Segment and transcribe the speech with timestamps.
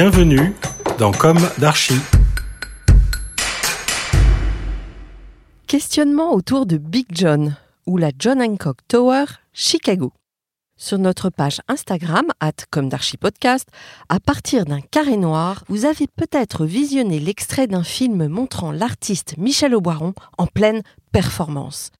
[0.00, 0.54] Bienvenue
[1.00, 1.94] dans Comme d'Archi.
[5.66, 10.12] Questionnement autour de Big John ou la John Hancock Tower, Chicago.
[10.76, 13.66] Sur notre page Instagram, at comme Podcast,
[14.08, 19.74] à partir d'un carré noir, vous avez peut-être visionné l'extrait d'un film montrant l'artiste Michel
[19.74, 21.90] Auboiron en pleine performance.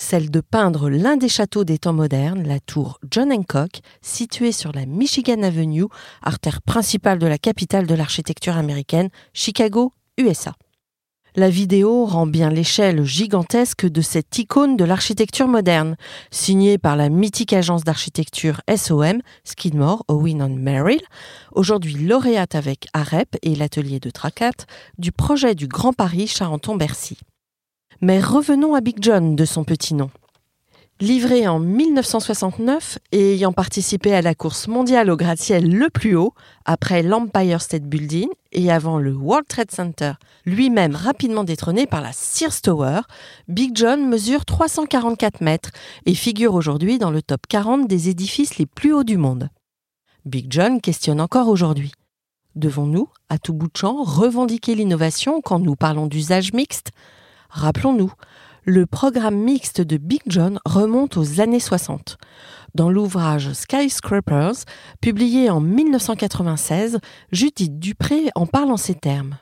[0.00, 4.70] Celle de peindre l'un des châteaux des temps modernes, la tour John Hancock, située sur
[4.72, 5.86] la Michigan Avenue,
[6.22, 10.54] artère principale de la capitale de l'architecture américaine, Chicago, USA.
[11.34, 15.96] La vidéo rend bien l'échelle gigantesque de cette icône de l'architecture moderne,
[16.30, 21.02] signée par la mythique agence d'architecture SOM, Skidmore, Owen and Merrill,
[21.52, 24.64] aujourd'hui lauréate avec AREP et l'atelier de Tracat,
[24.96, 27.18] du projet du Grand Paris Charenton-Bercy.
[28.00, 30.08] Mais revenons à Big John de son petit nom.
[31.00, 36.32] Livré en 1969 et ayant participé à la course mondiale au gratte-ciel le plus haut,
[36.64, 40.12] après l'Empire State Building et avant le World Trade Center,
[40.44, 43.00] lui-même rapidement détrôné par la Sears Tower,
[43.48, 45.70] Big John mesure 344 mètres
[46.06, 49.50] et figure aujourd'hui dans le top 40 des édifices les plus hauts du monde.
[50.24, 51.90] Big John questionne encore aujourd'hui.
[52.54, 56.92] Devons-nous, à tout bout de champ, revendiquer l'innovation quand nous parlons d'usage mixte?
[57.50, 58.12] Rappelons-nous,
[58.64, 62.18] le programme mixte de Big John remonte aux années 60.
[62.74, 64.64] Dans l'ouvrage Skyscrapers,
[65.00, 66.98] publié en 1996,
[67.32, 69.38] Judith Dupré en parle en ces termes.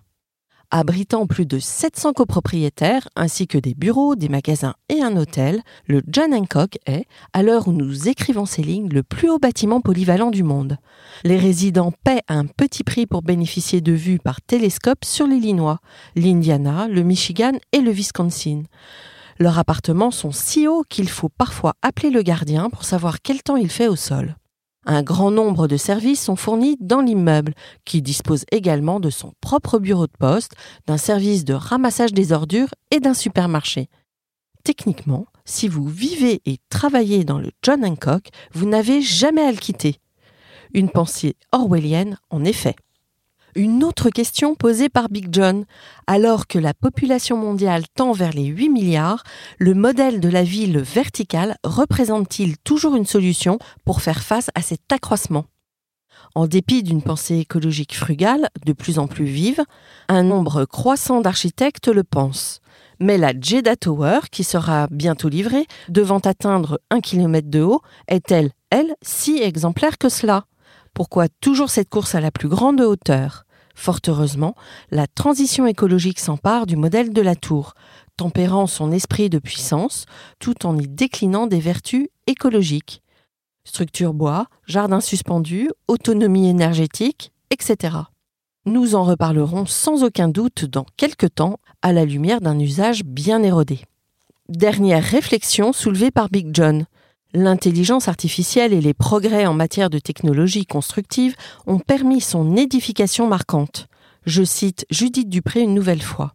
[0.71, 6.03] Abritant plus de 700 copropriétaires, ainsi que des bureaux, des magasins et un hôtel, le
[6.09, 10.31] John Hancock est, à l'heure où nous écrivons ces lignes, le plus haut bâtiment polyvalent
[10.31, 10.78] du monde.
[11.22, 15.78] Les résidents paient un petit prix pour bénéficier de vues par télescope sur l'Illinois,
[16.16, 18.65] l'Indiana, le Michigan et le Wisconsin.
[19.38, 23.56] Leurs appartements sont si hauts qu'il faut parfois appeler le gardien pour savoir quel temps
[23.56, 24.37] il fait au sol.
[24.89, 27.55] Un grand nombre de services sont fournis dans l'immeuble,
[27.85, 30.55] qui dispose également de son propre bureau de poste,
[30.87, 33.88] d'un service de ramassage des ordures et d'un supermarché.
[34.62, 39.59] Techniquement, si vous vivez et travaillez dans le John Hancock, vous n'avez jamais à le
[39.59, 39.97] quitter.
[40.73, 42.77] Une pensée orwellienne, en effet.
[43.56, 45.64] Une autre question posée par Big John.
[46.06, 49.23] Alors que la population mondiale tend vers les 8 milliards,
[49.58, 54.93] le modèle de la ville verticale représente-t-il toujours une solution pour faire face à cet
[54.93, 55.47] accroissement?
[56.35, 59.64] En dépit d'une pensée écologique frugale, de plus en plus vive,
[60.08, 62.61] un nombre croissant d'architectes le pensent.
[63.00, 68.50] Mais la Jeddah Tower, qui sera bientôt livrée, devant atteindre un kilomètre de haut, est-elle,
[68.69, 70.44] elle, si exemplaire que cela?
[70.93, 73.45] Pourquoi toujours cette course à la plus grande hauteur?
[73.76, 74.56] Fort heureusement,
[74.90, 77.75] la transition écologique s'empare du modèle de la tour.
[78.17, 80.06] tempérant son esprit de puissance
[80.38, 83.02] tout en y déclinant des vertus écologiques.
[83.64, 87.96] Structure bois, jardin suspendu, autonomie énergétique, etc.
[88.64, 93.43] Nous en reparlerons sans aucun doute dans quelques temps à la lumière d'un usage bien
[93.43, 93.81] érodé.
[94.49, 96.87] Dernière réflexion soulevée par Big John.
[97.38, 101.37] L'intelligence artificielle et les progrès en matière de technologie constructive
[101.67, 103.88] ont permis son édification marquante.
[104.25, 106.33] Je cite Judith Dupré une nouvelle fois.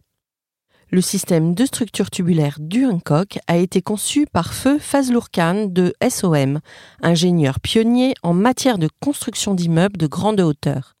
[0.92, 5.92] Le système de structure tubulaire du Hancock a été conçu par Feu Fazlour Khan de
[6.08, 6.60] SOM,
[7.02, 10.94] ingénieur pionnier en matière de construction d'immeubles de grande hauteur.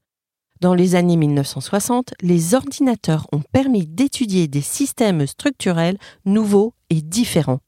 [0.60, 7.60] Dans les années 1960, les ordinateurs ont permis d'étudier des systèmes structurels nouveaux et différents.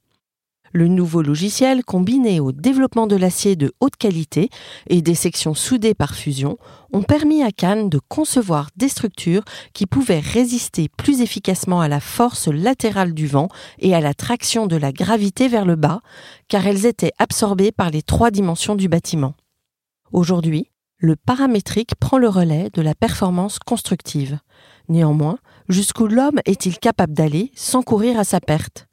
[0.77, 4.49] Le nouveau logiciel, combiné au développement de l'acier de haute qualité
[4.89, 6.57] et des sections soudées par fusion,
[6.93, 12.01] ont permis à Cannes de concevoir des structures qui pouvaient résister plus efficacement à la
[12.01, 13.49] force latérale du vent
[13.79, 16.01] et à la traction de la gravité vers le bas,
[16.49, 19.35] car elles étaient absorbées par les trois dimensions du bâtiment.
[20.11, 24.41] Aujourd'hui, le paramétrique prend le relais de la performance constructive.
[24.89, 25.39] Néanmoins,
[25.69, 28.89] jusqu'où l'homme est-il capable d'aller sans courir à sa perte?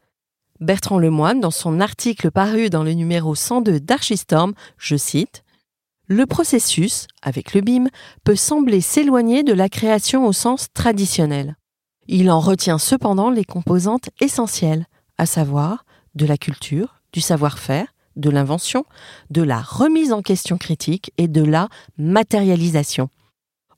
[0.61, 5.43] Bertrand Lemoine, dans son article paru dans le numéro 102 d'Archistorm, je cite
[6.05, 7.87] Le processus, avec le BIM,
[8.23, 11.55] peut sembler s'éloigner de la création au sens traditionnel.
[12.07, 14.85] Il en retient cependant les composantes essentielles,
[15.17, 18.85] à savoir de la culture, du savoir-faire, de l'invention,
[19.31, 23.09] de la remise en question critique et de la matérialisation.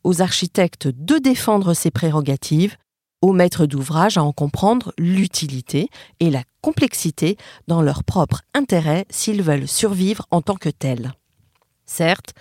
[0.04, 2.76] Aux architectes de défendre ces prérogatives,
[3.24, 5.88] aux maîtres d'ouvrage à en comprendre l'utilité
[6.20, 7.38] et la complexité
[7.70, 11.14] dans leur propre intérêt s'ils veulent survivre en tant que tels.
[11.86, 12.34] Certes,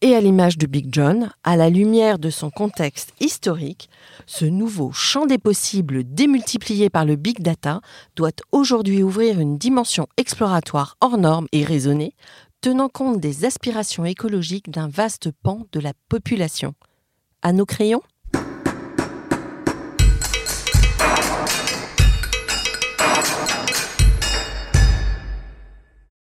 [0.00, 3.88] et à l'image de Big John, à la lumière de son contexte historique,
[4.26, 7.80] ce nouveau champ des possibles démultiplié par le big data
[8.16, 12.16] doit aujourd'hui ouvrir une dimension exploratoire hors norme et raisonnée,
[12.60, 16.74] tenant compte des aspirations écologiques d'un vaste pan de la population.
[17.40, 18.02] À nos crayons